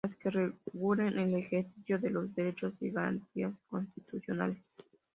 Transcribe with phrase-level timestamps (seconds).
[0.03, 4.57] Las que regulen el ejercicio de los derechos y garantías constitucionales.